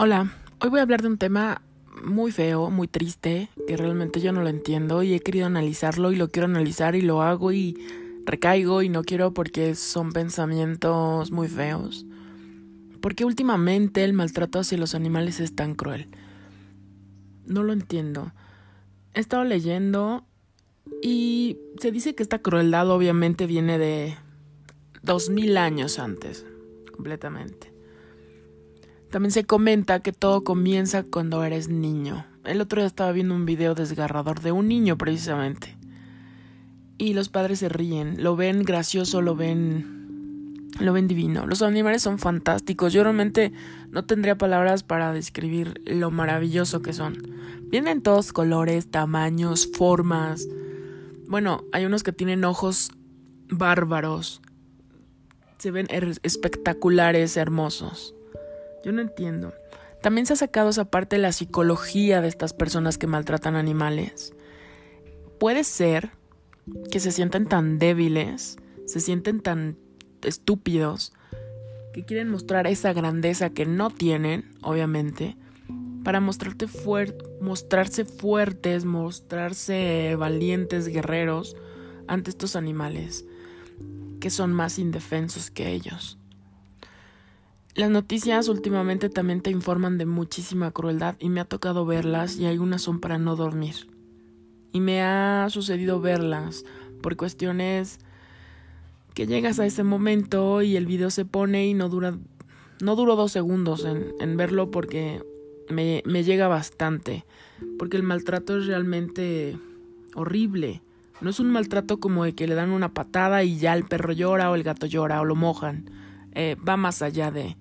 Hola, 0.00 0.32
hoy 0.60 0.70
voy 0.70 0.78
a 0.78 0.82
hablar 0.82 1.02
de 1.02 1.08
un 1.08 1.18
tema 1.18 1.60
muy 2.04 2.30
feo, 2.30 2.70
muy 2.70 2.86
triste, 2.86 3.48
que 3.66 3.76
realmente 3.76 4.20
yo 4.20 4.30
no 4.30 4.42
lo 4.42 4.48
entiendo 4.48 5.02
y 5.02 5.12
he 5.12 5.18
querido 5.18 5.46
analizarlo 5.46 6.12
y 6.12 6.16
lo 6.16 6.28
quiero 6.28 6.46
analizar 6.46 6.94
y 6.94 7.00
lo 7.00 7.20
hago 7.20 7.50
y 7.50 7.76
recaigo 8.24 8.82
y 8.82 8.90
no 8.90 9.02
quiero 9.02 9.34
porque 9.34 9.74
son 9.74 10.12
pensamientos 10.12 11.32
muy 11.32 11.48
feos. 11.48 12.06
Porque 13.00 13.24
últimamente 13.24 14.04
el 14.04 14.12
maltrato 14.12 14.60
hacia 14.60 14.78
los 14.78 14.94
animales 14.94 15.40
es 15.40 15.56
tan 15.56 15.74
cruel. 15.74 16.06
No 17.44 17.64
lo 17.64 17.72
entiendo. 17.72 18.30
He 19.14 19.20
estado 19.20 19.42
leyendo 19.42 20.24
y 21.02 21.58
se 21.80 21.90
dice 21.90 22.14
que 22.14 22.22
esta 22.22 22.38
crueldad 22.38 22.88
obviamente 22.88 23.46
viene 23.46 23.78
de 23.78 24.16
dos 25.02 25.28
mil 25.28 25.56
años 25.56 25.98
antes, 25.98 26.46
completamente. 26.92 27.77
También 29.10 29.32
se 29.32 29.44
comenta 29.44 30.00
que 30.00 30.12
todo 30.12 30.44
comienza 30.44 31.02
cuando 31.02 31.42
eres 31.42 31.68
niño. 31.68 32.26
El 32.44 32.60
otro 32.60 32.80
día 32.82 32.86
estaba 32.86 33.12
viendo 33.12 33.34
un 33.34 33.46
video 33.46 33.74
desgarrador 33.74 34.40
de 34.40 34.52
un 34.52 34.68
niño 34.68 34.98
precisamente. 34.98 35.76
Y 36.98 37.14
los 37.14 37.28
padres 37.28 37.60
se 37.60 37.68
ríen, 37.68 38.22
lo 38.22 38.36
ven 38.36 38.64
gracioso, 38.64 39.22
lo 39.22 39.34
ven 39.34 39.98
lo 40.80 40.92
ven 40.92 41.08
divino. 41.08 41.46
Los 41.46 41.62
animales 41.62 42.02
son 42.02 42.18
fantásticos. 42.18 42.92
Yo 42.92 43.02
realmente 43.02 43.52
no 43.90 44.04
tendría 44.04 44.38
palabras 44.38 44.82
para 44.82 45.12
describir 45.12 45.80
lo 45.86 46.10
maravilloso 46.10 46.82
que 46.82 46.92
son. 46.92 47.16
Vienen 47.62 48.02
todos 48.02 48.32
colores, 48.32 48.90
tamaños, 48.90 49.68
formas. 49.72 50.46
Bueno, 51.26 51.64
hay 51.72 51.84
unos 51.84 52.02
que 52.02 52.12
tienen 52.12 52.44
ojos 52.44 52.92
bárbaros. 53.48 54.40
Se 55.58 55.70
ven 55.70 55.88
espectaculares, 56.22 57.36
hermosos. 57.36 58.14
Yo 58.84 58.92
no 58.92 59.00
entiendo. 59.00 59.52
También 60.02 60.26
se 60.26 60.34
ha 60.34 60.36
sacado 60.36 60.70
esa 60.70 60.84
parte 60.84 61.16
de 61.16 61.22
la 61.22 61.32
psicología 61.32 62.20
de 62.20 62.28
estas 62.28 62.52
personas 62.52 62.98
que 62.98 63.06
maltratan 63.06 63.56
animales. 63.56 64.32
Puede 65.40 65.64
ser 65.64 66.10
que 66.90 67.00
se 67.00 67.12
sienten 67.12 67.46
tan 67.46 67.78
débiles, 67.78 68.56
se 68.86 69.00
sienten 69.00 69.40
tan 69.40 69.76
estúpidos, 70.22 71.12
que 71.92 72.04
quieren 72.04 72.28
mostrar 72.28 72.66
esa 72.66 72.92
grandeza 72.92 73.50
que 73.50 73.66
no 73.66 73.90
tienen, 73.90 74.52
obviamente, 74.62 75.36
para 76.04 76.20
mostrarte 76.20 76.66
mostrarse 77.40 78.04
fuertes, 78.04 78.84
mostrarse 78.84 80.14
valientes 80.16 80.88
guerreros 80.88 81.56
ante 82.06 82.30
estos 82.30 82.56
animales 82.56 83.24
que 84.20 84.30
son 84.30 84.52
más 84.52 84.78
indefensos 84.78 85.50
que 85.50 85.70
ellos. 85.70 86.18
Las 87.78 87.90
noticias 87.90 88.48
últimamente 88.48 89.08
también 89.08 89.40
te 89.40 89.52
informan 89.52 89.98
de 89.98 90.04
muchísima 90.04 90.72
crueldad 90.72 91.14
y 91.20 91.28
me 91.28 91.38
ha 91.38 91.44
tocado 91.44 91.86
verlas 91.86 92.36
y 92.36 92.44
algunas 92.44 92.82
son 92.82 92.98
para 92.98 93.18
no 93.18 93.36
dormir. 93.36 93.86
Y 94.72 94.80
me 94.80 95.00
ha 95.00 95.46
sucedido 95.48 96.00
verlas 96.00 96.64
por 97.00 97.16
cuestiones 97.16 98.00
que 99.14 99.28
llegas 99.28 99.60
a 99.60 99.66
ese 99.66 99.84
momento 99.84 100.60
y 100.62 100.74
el 100.74 100.86
video 100.86 101.10
se 101.10 101.24
pone 101.24 101.68
y 101.68 101.74
no 101.74 101.88
dura 101.88 102.18
no 102.80 102.96
duró 102.96 103.14
dos 103.14 103.30
segundos 103.30 103.86
en, 104.18 104.36
verlo 104.36 104.72
porque 104.72 105.22
me, 105.70 106.02
me 106.04 106.24
llega 106.24 106.48
bastante. 106.48 107.24
Porque 107.78 107.96
el 107.96 108.02
maltrato 108.02 108.58
es 108.58 108.66
realmente 108.66 109.56
horrible. 110.16 110.82
No 111.20 111.30
es 111.30 111.38
un 111.38 111.50
maltrato 111.50 112.00
como 112.00 112.24
de 112.24 112.34
que 112.34 112.48
le 112.48 112.56
dan 112.56 112.70
una 112.70 112.92
patada 112.92 113.44
y 113.44 113.56
ya 113.56 113.72
el 113.74 113.84
perro 113.84 114.12
llora 114.12 114.50
o 114.50 114.56
el 114.56 114.64
gato 114.64 114.86
llora 114.86 115.20
o 115.20 115.24
lo 115.24 115.36
mojan. 115.36 115.88
Eh, 116.34 116.56
va 116.68 116.76
más 116.76 117.02
allá 117.02 117.30
de, 117.30 117.56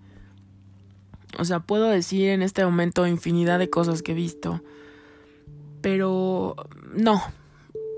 o 1.38 1.46
sea, 1.46 1.60
puedo 1.60 1.90
decir 1.90 2.30
en 2.30 2.42
este 2.42 2.66
momento 2.66 3.06
infinidad 3.08 3.60
de 3.60 3.70
cosas 3.70 4.02
que 4.02 4.14
he 4.14 4.16
visto. 4.16 4.62
Pero 5.82 6.56
no, 6.96 7.22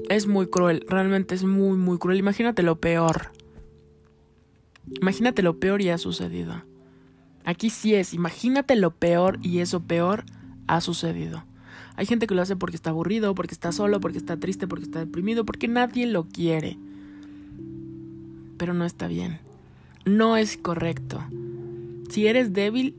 es 0.10 0.28
muy 0.28 0.48
cruel, 0.48 0.86
realmente 0.88 1.36
es 1.36 1.44
muy, 1.44 1.78
muy 1.78 1.98
cruel. 1.98 2.20
Imagínate 2.20 2.64
lo 2.64 2.80
peor. 2.80 3.32
Imagínate 5.02 5.42
lo 5.42 5.60
peor 5.60 5.82
y 5.82 5.90
ha 5.90 5.98
sucedido. 5.98 6.64
Aquí 7.46 7.70
sí 7.70 7.96
es, 7.96 8.14
imagínate 8.14 8.76
lo 8.76 8.92
peor 8.92 9.40
y 9.42 9.60
eso 9.60 9.82
peor 9.82 10.26
ha 10.68 10.82
sucedido. 10.82 11.44
Hay 11.96 12.06
gente 12.06 12.28
que 12.28 12.36
lo 12.36 12.42
hace 12.42 12.56
porque 12.56 12.76
está 12.76 12.92
aburrido, 12.92 13.36
porque 13.36 13.54
está 13.54 13.72
solo, 13.72 14.00
porque 14.00 14.18
está 14.18 14.38
triste, 14.38 14.68
porque 14.68 14.86
está 14.86 15.00
deprimido, 15.00 15.46
porque 15.46 15.68
nadie 15.68 16.06
lo 16.06 16.28
quiere. 16.28 16.78
Pero 18.58 18.74
no 18.74 18.86
está 18.86 19.08
bien. 19.08 19.40
No 20.06 20.38
es 20.38 20.58
correcto. 20.58 21.24
Si 22.10 22.28
eres 22.28 22.54
débil, 22.54 22.96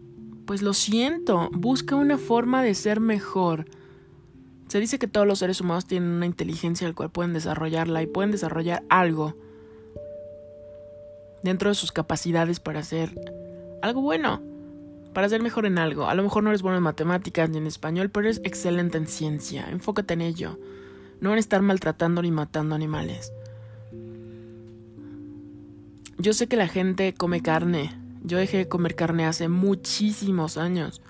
pues 0.51 0.63
lo 0.63 0.75
siento, 0.75 1.49
busca 1.53 1.95
una 1.95 2.19
forma 2.19 2.61
de 2.61 2.75
ser 2.75 2.99
mejor. 2.99 3.67
Se 4.67 4.81
dice 4.81 4.99
que 4.99 5.07
todos 5.07 5.25
los 5.25 5.39
seres 5.39 5.61
humanos 5.61 5.87
tienen 5.87 6.11
una 6.11 6.27
inteligencia 6.27 6.89
al 6.89 6.97
cual 6.97 7.09
pueden 7.09 7.33
desarrollarla 7.33 8.03
y 8.03 8.09
pueden 8.09 8.33
desarrollar 8.33 8.83
algo 8.89 9.37
dentro 11.45 11.69
de 11.69 11.77
sus 11.77 11.93
capacidades 11.93 12.59
para 12.59 12.81
hacer 12.81 13.15
algo 13.81 14.01
bueno, 14.01 14.43
para 15.15 15.29
ser 15.29 15.41
mejor 15.41 15.67
en 15.67 15.79
algo. 15.79 16.07
A 16.07 16.17
lo 16.17 16.25
mejor 16.25 16.43
no 16.43 16.51
eres 16.51 16.63
bueno 16.63 16.79
en 16.79 16.83
matemáticas 16.83 17.49
ni 17.49 17.59
en 17.59 17.69
español, 17.69 18.11
pero 18.11 18.27
eres 18.27 18.41
excelente 18.43 18.99
en 18.99 19.07
ciencia. 19.07 19.71
Enfócate 19.71 20.15
en 20.15 20.21
ello. 20.21 20.59
No 21.21 21.33
en 21.33 21.39
estar 21.39 21.63
maltratando 21.63 22.23
ni 22.23 22.33
matando 22.33 22.75
animales. 22.75 23.33
Yo 26.19 26.33
sé 26.33 26.49
que 26.49 26.57
la 26.57 26.67
gente 26.67 27.15
come 27.15 27.41
carne, 27.41 28.00
yo 28.23 28.39
dejé 28.39 28.59
de 28.59 28.69
comer 28.69 28.95
carne 28.95 29.27
hace 29.27 29.49
muchísimos 29.49 30.57
años. 30.57 31.03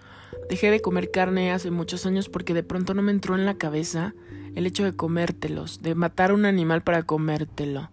Dejé 0.48 0.70
de 0.70 0.80
comer 0.80 1.10
carne 1.10 1.52
hace 1.52 1.70
muchos 1.70 2.06
años 2.06 2.28
porque 2.28 2.54
de 2.54 2.62
pronto 2.62 2.94
no 2.94 3.02
me 3.02 3.12
entró 3.12 3.34
en 3.34 3.46
la 3.46 3.54
cabeza 3.54 4.14
el 4.54 4.66
hecho 4.66 4.84
de 4.84 4.92
comértelos, 4.92 5.82
de 5.82 5.94
matar 5.94 6.32
un 6.32 6.44
animal 6.44 6.82
para 6.82 7.02
comértelo. 7.02 7.90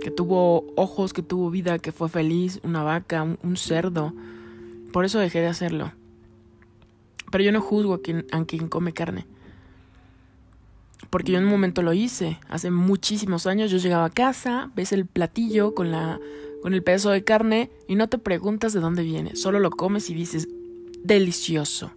Que 0.00 0.10
tuvo 0.10 0.72
ojos, 0.76 1.12
que 1.12 1.22
tuvo 1.22 1.50
vida, 1.50 1.78
que 1.78 1.92
fue 1.92 2.08
feliz, 2.08 2.60
una 2.62 2.82
vaca, 2.82 3.22
un, 3.22 3.56
cerdo. 3.56 4.14
Por 4.92 5.04
eso 5.04 5.18
dejé 5.18 5.40
de 5.40 5.48
hacerlo. 5.48 5.92
Pero 7.30 7.44
yo 7.44 7.52
no 7.52 7.60
juzgo 7.60 7.94
a 7.94 8.02
quien, 8.02 8.26
a 8.32 8.44
quien 8.44 8.68
come 8.68 8.92
carne. 8.92 9.26
Porque 11.10 11.32
yo 11.32 11.38
en 11.38 11.44
un 11.44 11.50
momento 11.50 11.82
lo 11.82 11.92
hice. 11.92 12.38
Hace 12.48 12.70
muchísimos 12.70 13.46
años 13.46 13.70
yo 13.70 13.78
llegaba 13.78 14.04
a 14.04 14.10
casa, 14.10 14.70
ves 14.76 14.92
el 14.92 15.06
platillo 15.06 15.74
con 15.74 15.90
la 15.90 16.20
con 16.62 16.74
el 16.74 16.82
pedazo 16.82 17.10
de 17.10 17.24
carne 17.24 17.70
y 17.88 17.94
no 17.94 18.08
te 18.08 18.18
preguntas 18.18 18.72
de 18.72 18.80
dónde 18.80 19.02
viene, 19.02 19.36
solo 19.36 19.60
lo 19.60 19.70
comes 19.70 20.10
y 20.10 20.14
dices 20.14 20.48
delicioso. 21.02 21.92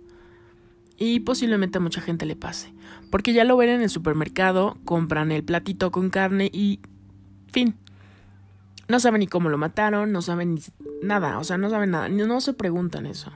Y 0.98 1.22
posiblemente 1.22 1.80
a 1.80 1.82
mucha 1.82 2.02
gente 2.02 2.26
le 2.26 2.36
pase, 2.36 2.74
porque 3.10 3.34
ya 3.34 3.44
lo 3.44 3.58
ven 3.58 3.70
en 3.70 3.82
el 3.82 3.90
supermercado, 3.90 4.78
compran 4.86 5.32
el 5.32 5.44
platito 5.44 5.92
con 5.92 6.10
carne 6.10 6.50
y 6.54 6.80
fin. 7.52 7.76
No 8.88 9.00
saben 9.00 9.20
ni 9.20 9.28
cómo 9.28 9.50
lo 9.50 9.58
mataron, 9.58 10.12
no 10.12 10.22
saben 10.22 10.56
ni 10.56 10.62
nada, 11.02 11.40
o 11.40 11.44
sea, 11.44 11.58
no 11.58 11.70
saben 11.70 11.92
nada, 11.92 12.10
no 12.10 12.42
se 12.42 12.54
preguntan 12.54 13.06
eso. 13.06 13.32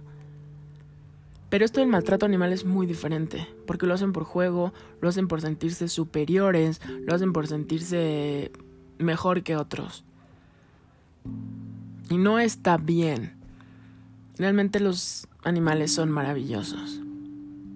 Pero 1.50 1.64
esto 1.64 1.80
del 1.80 1.90
maltrato 1.90 2.26
animal 2.26 2.52
es 2.52 2.66
muy 2.66 2.86
diferente, 2.86 3.48
porque 3.66 3.86
lo 3.86 3.94
hacen 3.94 4.12
por 4.12 4.26
juego, 4.26 4.74
lo 5.00 5.08
hacen 5.08 5.28
por 5.28 5.40
sentirse 5.42 5.88
superiores, 5.88 6.82
lo 7.06 7.16
hacen 7.16 7.32
por 7.32 7.48
sentirse 7.48 8.52
mejor 8.98 9.44
que 9.44 9.56
otros. 9.56 10.04
Y 12.10 12.18
no 12.18 12.40
está 12.40 12.78
bien. 12.78 13.34
Realmente 14.38 14.80
los 14.80 15.28
animales 15.44 15.92
son 15.92 16.10
maravillosos. 16.10 17.02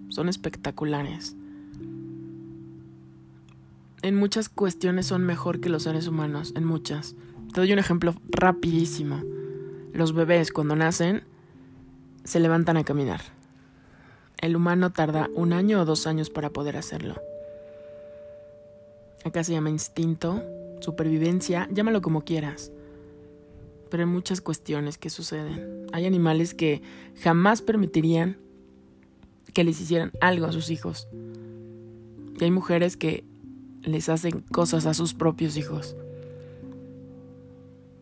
Son 0.09 0.29
espectaculares. 0.29 1.35
En 4.01 4.15
muchas 4.15 4.49
cuestiones 4.49 5.07
son 5.07 5.23
mejor 5.23 5.59
que 5.59 5.69
los 5.69 5.83
seres 5.83 6.07
humanos, 6.07 6.53
en 6.55 6.65
muchas. 6.65 7.15
Te 7.53 7.61
doy 7.61 7.73
un 7.73 7.79
ejemplo 7.79 8.15
rapidísimo. 8.29 9.21
Los 9.93 10.13
bebés 10.13 10.51
cuando 10.51 10.75
nacen 10.75 11.23
se 12.23 12.39
levantan 12.39 12.77
a 12.77 12.83
caminar. 12.83 13.21
El 14.39 14.55
humano 14.55 14.91
tarda 14.91 15.29
un 15.35 15.53
año 15.53 15.81
o 15.81 15.85
dos 15.85 16.07
años 16.07 16.29
para 16.29 16.49
poder 16.49 16.77
hacerlo. 16.77 17.15
Acá 19.23 19.43
se 19.43 19.51
llama 19.51 19.69
instinto, 19.69 20.41
supervivencia, 20.79 21.67
llámalo 21.71 22.01
como 22.01 22.21
quieras 22.21 22.71
pero 23.91 24.03
hay 24.03 24.09
muchas 24.09 24.41
cuestiones 24.41 24.97
que 24.97 25.11
suceden. 25.11 25.85
Hay 25.91 26.05
animales 26.05 26.55
que 26.55 26.81
jamás 27.21 27.61
permitirían 27.61 28.37
que 29.53 29.65
les 29.65 29.79
hicieran 29.81 30.13
algo 30.21 30.47
a 30.47 30.53
sus 30.53 30.71
hijos. 30.71 31.09
Y 32.39 32.43
hay 32.43 32.51
mujeres 32.51 32.95
que 32.95 33.25
les 33.83 34.07
hacen 34.09 34.39
cosas 34.39 34.85
a 34.85 34.93
sus 34.93 35.13
propios 35.13 35.57
hijos. 35.57 35.95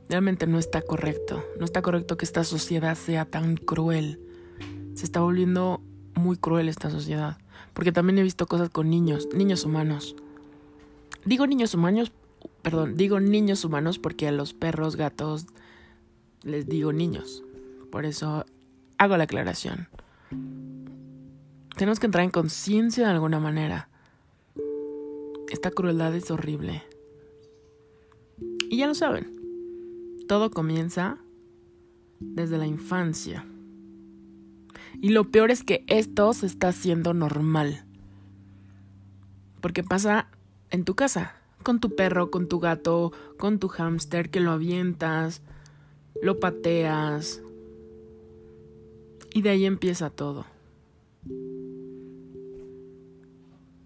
Realmente 0.09 0.45
no 0.45 0.59
está 0.59 0.81
correcto. 0.81 1.43
No 1.57 1.65
está 1.65 1.81
correcto 1.81 2.17
que 2.17 2.25
esta 2.25 2.43
sociedad 2.43 2.95
sea 2.95 3.25
tan 3.25 3.57
cruel. 3.57 4.19
Se 4.93 5.05
está 5.05 5.21
volviendo 5.21 5.81
muy 6.13 6.37
cruel 6.37 6.69
esta 6.69 6.91
sociedad. 6.91 7.39
Porque 7.73 7.91
también 7.91 8.19
he 8.19 8.23
visto 8.23 8.45
cosas 8.45 8.69
con 8.69 8.89
niños, 8.89 9.27
niños 9.33 9.65
humanos. 9.65 10.15
Digo 11.25 11.47
niños 11.47 11.73
humanos, 11.73 12.11
perdón, 12.61 12.95
digo 12.95 13.19
niños 13.19 13.65
humanos 13.65 13.97
porque 13.97 14.27
a 14.27 14.31
los 14.31 14.53
perros, 14.53 14.95
gatos, 14.95 15.47
les 16.43 16.67
digo 16.67 16.93
niños. 16.93 17.43
Por 17.91 18.05
eso 18.05 18.45
hago 18.97 19.17
la 19.17 19.23
aclaración. 19.23 19.87
Tenemos 21.75 21.99
que 21.99 22.05
entrar 22.05 22.23
en 22.23 22.31
conciencia 22.31 23.05
de 23.05 23.13
alguna 23.13 23.39
manera. 23.39 23.89
Esta 25.49 25.71
crueldad 25.71 26.13
es 26.15 26.29
horrible. 26.29 26.83
Y 28.69 28.77
ya 28.77 28.87
lo 28.87 28.93
saben, 28.93 29.35
todo 30.27 30.51
comienza 30.51 31.17
desde 32.19 32.57
la 32.57 32.67
infancia. 32.67 33.45
Y 35.01 35.09
lo 35.09 35.31
peor 35.31 35.51
es 35.51 35.63
que 35.63 35.83
esto 35.87 36.33
se 36.33 36.45
está 36.45 36.69
haciendo 36.69 37.13
normal. 37.13 37.85
Porque 39.61 39.83
pasa 39.83 40.27
en 40.69 40.83
tu 40.83 40.95
casa, 40.95 41.33
con 41.63 41.79
tu 41.79 41.95
perro, 41.95 42.29
con 42.29 42.47
tu 42.47 42.59
gato, 42.59 43.11
con 43.37 43.59
tu 43.59 43.69
hámster, 43.69 44.29
que 44.29 44.39
lo 44.39 44.51
avientas, 44.51 45.41
lo 46.21 46.39
pateas. 46.39 47.41
Y 49.33 49.41
de 49.41 49.49
ahí 49.49 49.65
empieza 49.65 50.09
todo. 50.09 50.45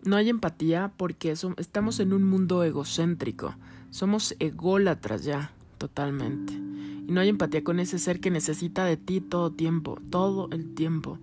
No 0.03 0.17
hay 0.17 0.29
empatía 0.29 0.93
porque 0.97 1.31
estamos 1.31 1.99
en 1.99 2.11
un 2.11 2.23
mundo 2.23 2.63
egocéntrico. 2.63 3.55
Somos 3.89 4.35
ególatras 4.39 5.23
ya, 5.23 5.53
totalmente. 5.77 6.53
Y 6.53 7.11
no 7.11 7.21
hay 7.21 7.29
empatía 7.29 7.63
con 7.63 7.79
ese 7.79 7.99
ser 7.99 8.19
que 8.19 8.31
necesita 8.31 8.85
de 8.85 8.97
ti 8.97 9.21
todo 9.21 9.51
tiempo, 9.51 9.99
todo 10.09 10.49
el 10.51 10.73
tiempo. 10.73 11.19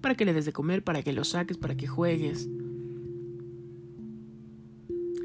Para 0.00 0.14
que 0.14 0.24
le 0.24 0.32
des 0.32 0.46
de 0.46 0.52
comer, 0.52 0.82
para 0.82 1.02
que 1.02 1.12
lo 1.12 1.24
saques, 1.24 1.58
para 1.58 1.76
que 1.76 1.86
juegues. 1.86 2.48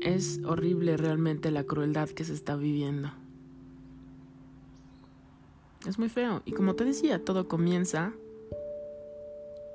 Es 0.02 0.42
horrible 0.46 0.98
realmente 0.98 1.50
la 1.52 1.64
crueldad 1.64 2.10
que 2.10 2.24
se 2.24 2.34
está 2.34 2.56
viviendo. 2.56 3.12
Es 5.86 6.00
muy 6.00 6.10
feo. 6.10 6.42
Y 6.46 6.54
como 6.54 6.76
te 6.76 6.86
decía, 6.86 7.24
todo 7.24 7.48
comienza 7.48 8.14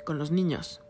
con 0.05 0.19
los 0.19 0.31
niños. 0.31 0.81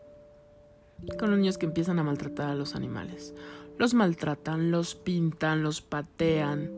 Con 1.19 1.29
los 1.29 1.39
niños 1.39 1.57
que 1.57 1.65
empiezan 1.65 1.99
a 1.99 2.03
maltratar 2.03 2.49
a 2.49 2.55
los 2.55 2.75
animales. 2.75 3.33
Los 3.77 3.93
maltratan, 3.93 4.71
los 4.71 4.95
pintan, 4.95 5.63
los 5.63 5.81
patean. 5.81 6.71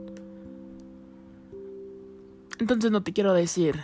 Entonces 2.60 2.92
no 2.92 3.04
te 3.04 3.14
quiero 3.14 3.34
decir 3.34 3.80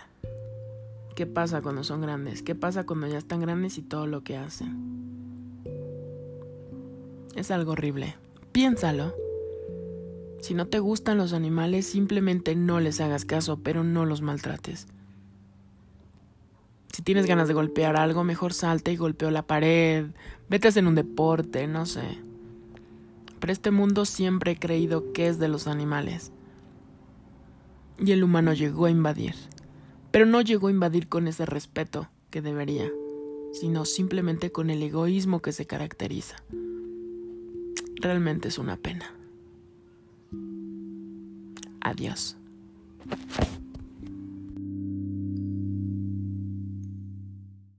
qué 1.15 1.25
pasa 1.27 1.61
cuando 1.61 1.83
son 1.83 2.01
grandes, 2.01 2.41
qué 2.41 2.55
pasa 2.55 2.85
cuando 2.85 3.07
ya 3.07 3.17
están 3.17 3.41
grandes 3.41 3.77
y 3.77 3.81
todo 3.81 4.07
lo 4.07 4.23
que 4.23 4.37
hacen. 4.37 4.91
Es 7.35 7.51
algo 7.51 7.73
horrible. 7.73 8.15
Piénsalo. 8.51 9.20
Si 10.41 10.55
no 10.55 10.65
te 10.65 10.79
gustan 10.79 11.17
los 11.17 11.33
animales, 11.33 11.85
simplemente 11.85 12.55
no 12.55 12.79
les 12.79 12.99
hagas 12.99 13.25
caso, 13.25 13.59
pero 13.61 13.83
no 13.83 14.05
los 14.05 14.21
maltrates. 14.21 14.87
Si 16.91 17.03
tienes 17.03 17.27
ganas 17.27 17.47
de 17.47 17.53
golpear 17.53 17.95
algo, 17.95 18.23
mejor 18.23 18.53
salte 18.53 18.91
y 18.91 18.97
golpeo 18.97 19.29
la 19.31 19.45
pared, 19.45 20.07
vete 20.49 20.67
a 20.67 20.69
hacer 20.69 20.85
un 20.85 20.95
deporte, 20.95 21.67
no 21.67 21.85
sé. 21.85 22.17
Pero 23.39 23.53
este 23.53 23.71
mundo 23.71 24.05
siempre 24.05 24.51
he 24.51 24.59
creído 24.59 25.13
que 25.13 25.27
es 25.27 25.39
de 25.39 25.47
los 25.47 25.67
animales. 25.67 26.31
Y 27.99 28.11
el 28.11 28.23
humano 28.23 28.53
llegó 28.53 28.85
a 28.85 28.91
invadir. 28.91 29.35
Pero 30.09 30.25
no 30.25 30.41
llegó 30.41 30.67
a 30.67 30.71
invadir 30.71 31.07
con 31.07 31.27
ese 31.27 31.45
respeto 31.45 32.09
que 32.31 32.41
debería, 32.41 32.89
sino 33.53 33.85
simplemente 33.85 34.51
con 34.51 34.69
el 34.69 34.81
egoísmo 34.81 35.41
que 35.41 35.51
se 35.51 35.67
caracteriza. 35.67 36.35
Realmente 38.01 38.47
es 38.47 38.57
una 38.57 38.75
pena. 38.75 39.20
Adiós. 41.81 42.37